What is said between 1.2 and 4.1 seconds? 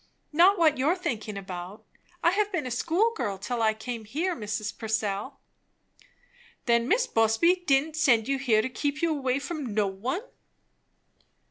about. I have been a school girl till I came